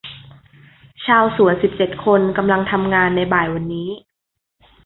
[1.05, 3.89] ชาวสวนสิบเจ็ดคนกำลังทำงานในบ่ายวันนี้